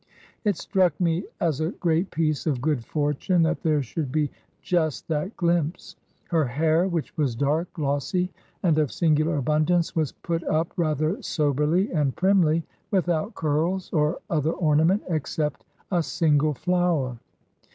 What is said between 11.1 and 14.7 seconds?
soberly and primly, without curls, or other